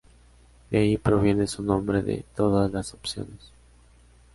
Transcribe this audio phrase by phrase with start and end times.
[0.71, 3.51] De ahí proviene su nombre de "Todas las opciones".